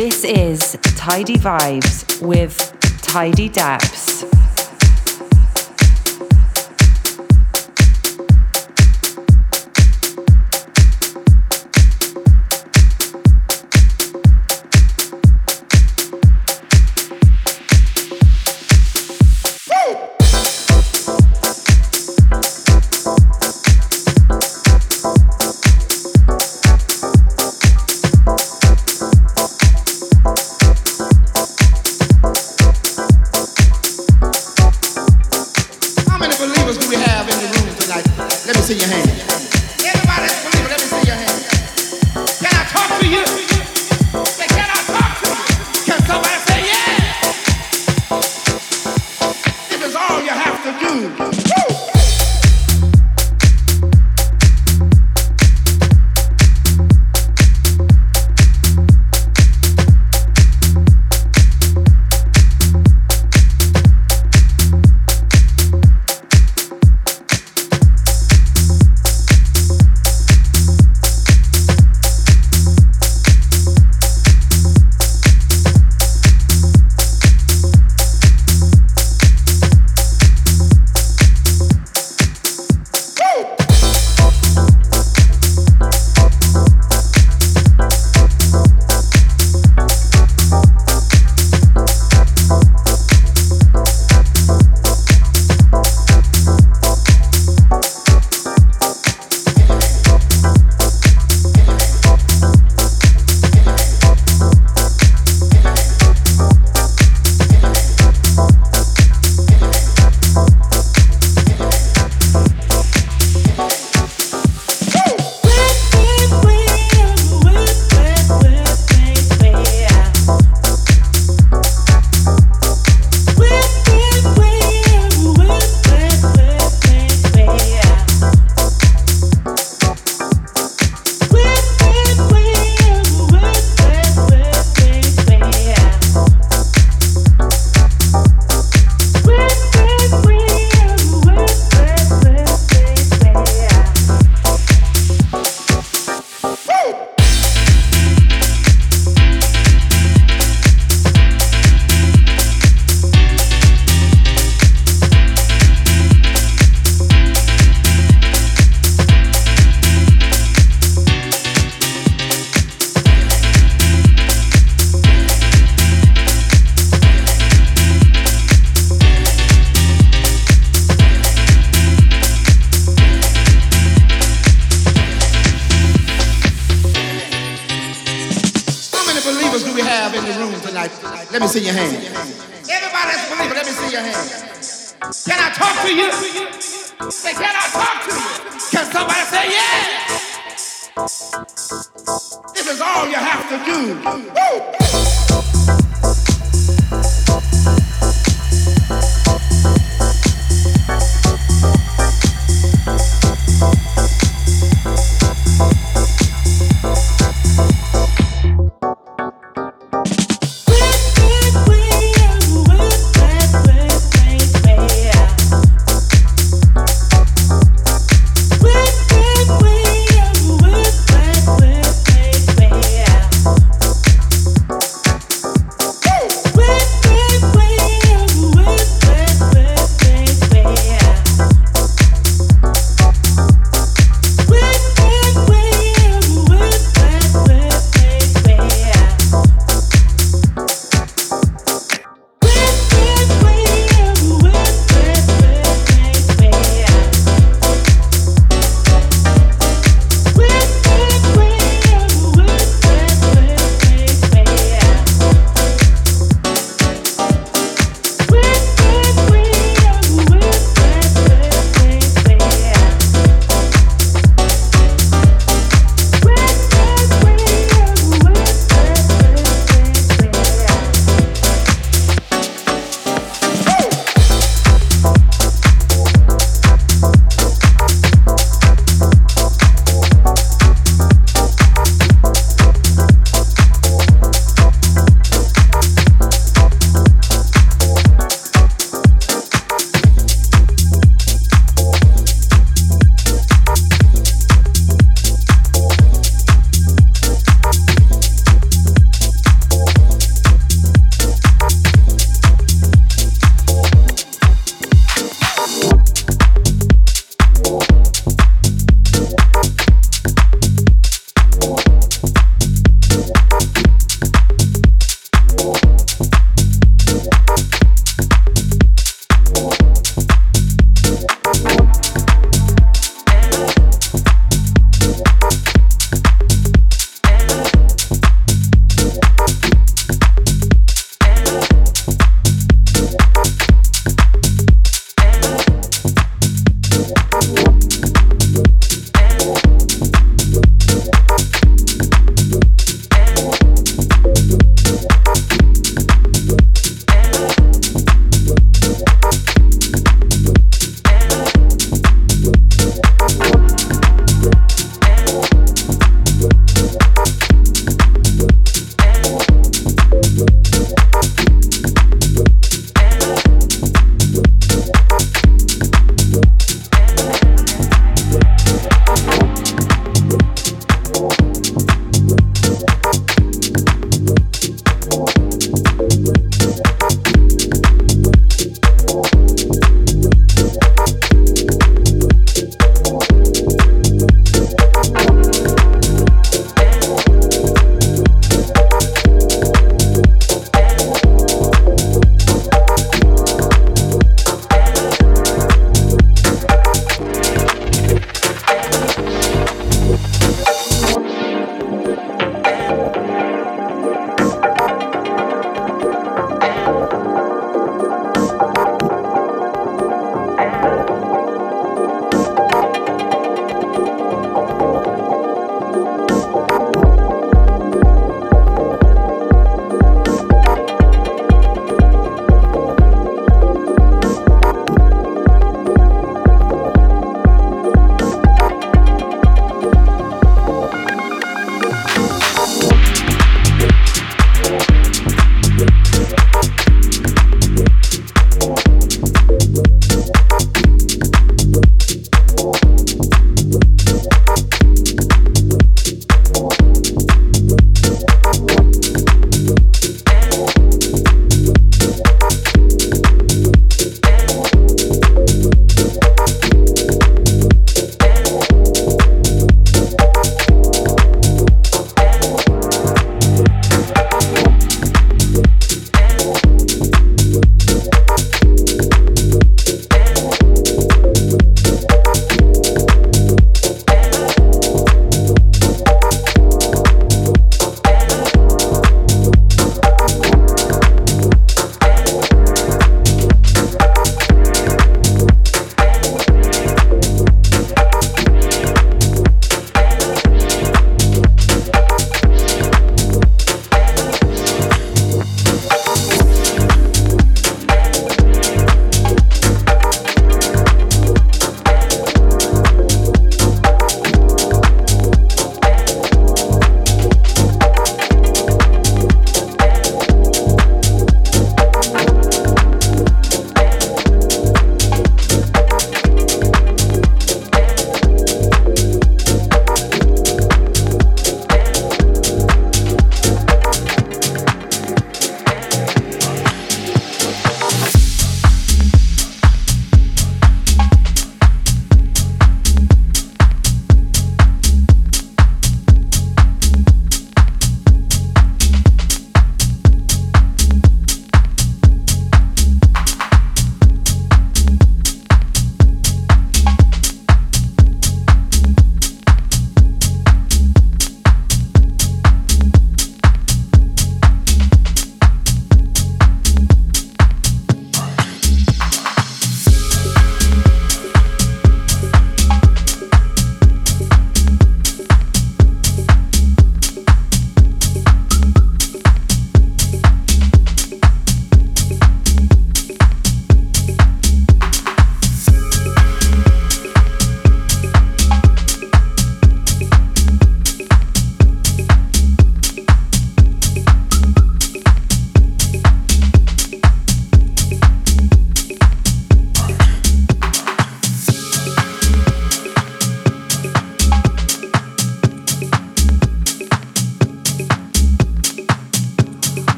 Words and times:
This 0.00 0.24
is 0.24 0.78
Tidy 0.96 1.36
Vibes 1.36 2.22
with 2.22 2.56
Tidy 3.02 3.50
Daps. 3.50 4.29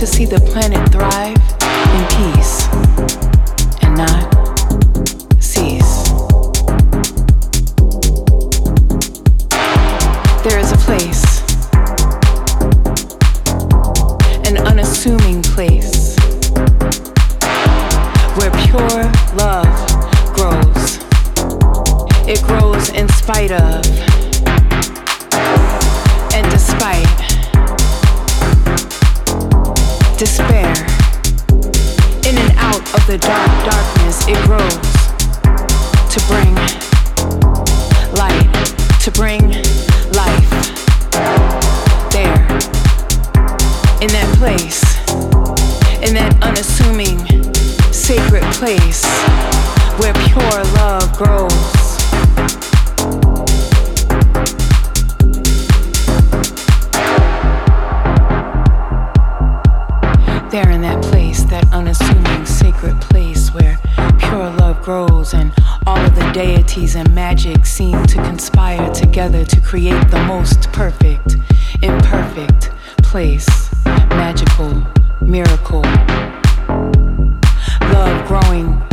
There 0.00 0.06
see 0.06 0.24
the 0.24 0.40
place, 0.40 0.89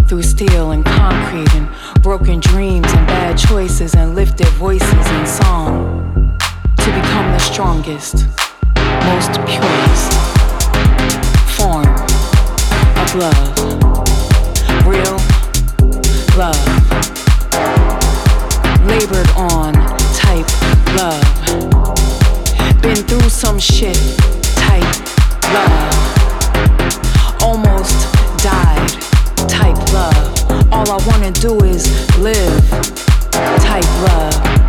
through 0.07 0.23
steel 0.23 0.71
and 0.71 0.85
concrete 0.85 1.53
and 1.55 1.69
broken 2.01 2.39
dreams 2.39 2.87
and 2.93 3.07
bad 3.07 3.37
choices 3.37 3.93
and 3.95 4.15
lifted 4.15 4.47
voices 4.49 5.07
in 5.11 5.25
song 5.25 6.37
to 6.77 6.85
become 6.85 7.31
the 7.31 7.39
strongest, 7.39 8.25
most 9.05 9.33
purest 9.45 10.13
form 11.57 11.87
of 12.97 13.15
love 13.15 13.87
real 14.87 15.17
love. 16.37 16.55
Labored 18.87 19.29
on 19.35 19.73
type 20.15 20.47
love. 20.95 21.21
Been 22.81 22.95
through 22.95 23.29
some 23.29 23.59
shit 23.59 23.97
type 24.55 24.83
love. 25.53 26.16
I 30.89 31.05
wanna 31.05 31.31
do 31.31 31.57
is 31.65 31.85
live 32.17 32.69
type 33.59 33.83
love. 34.03 34.66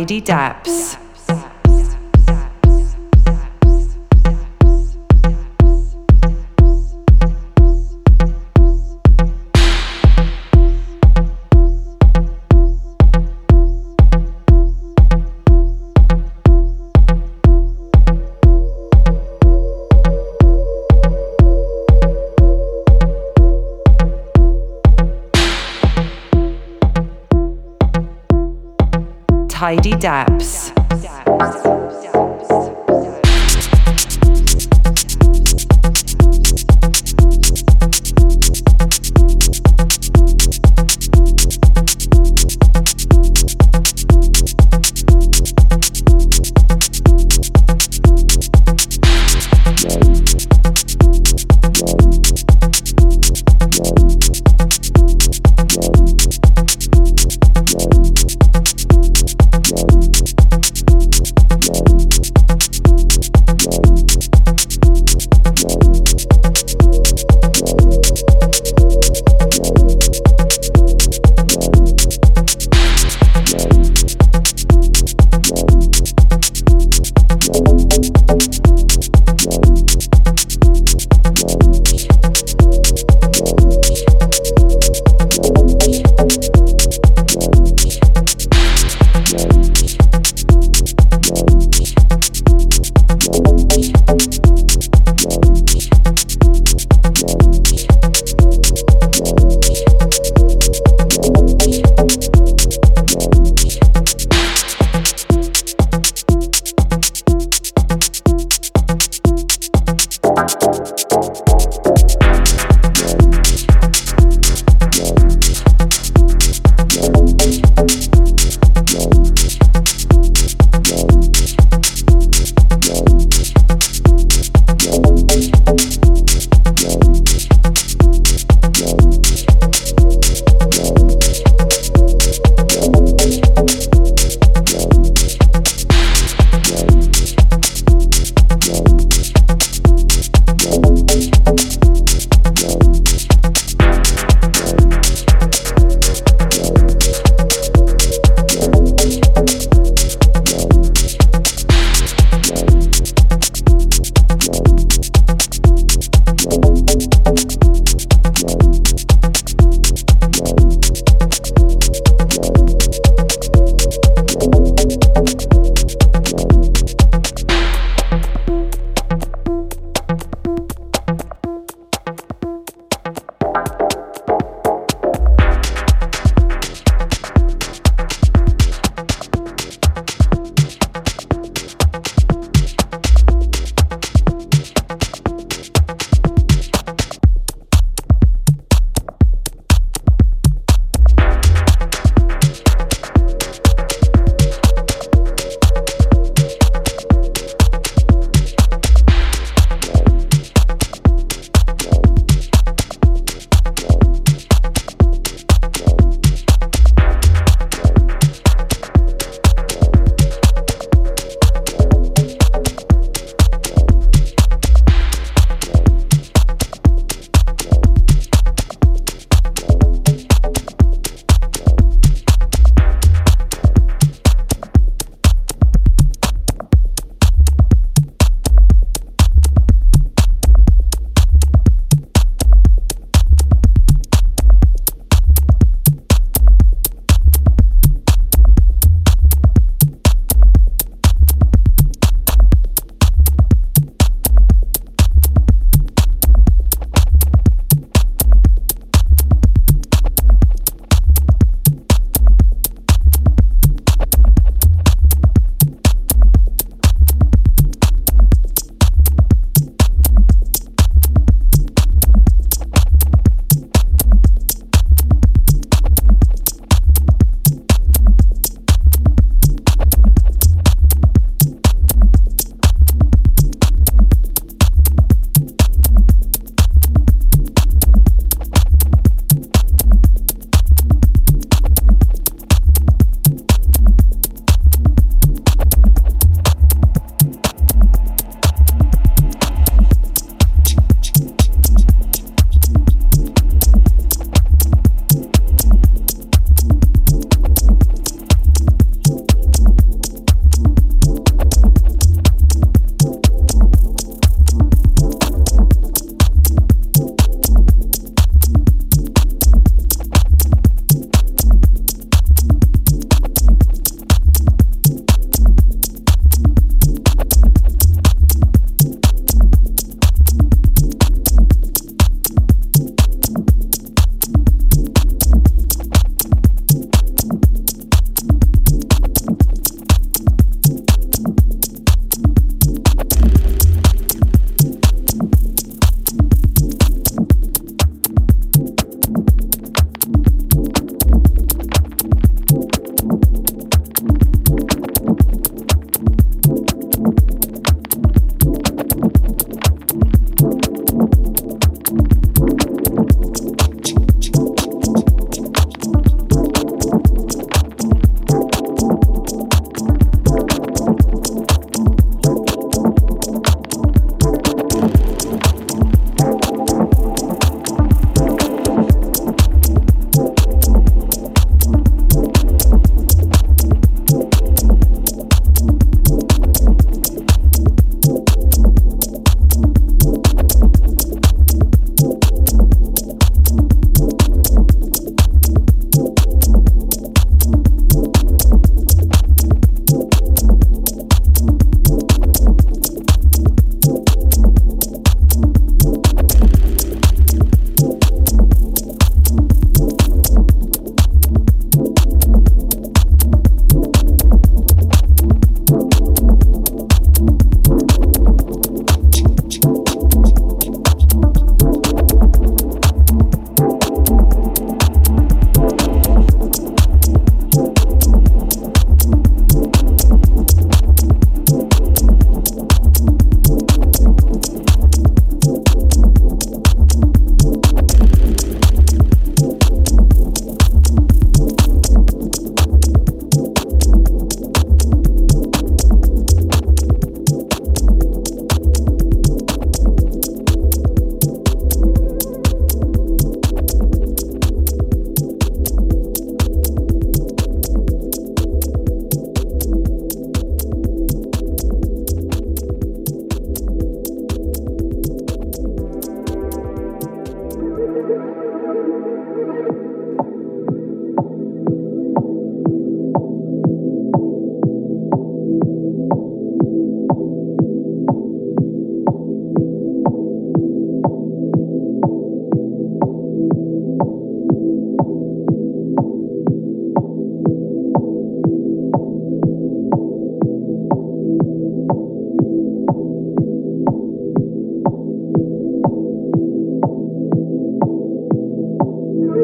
Tidy 0.00 0.22
Daps. 0.22 0.39
Tidy 30.00 30.29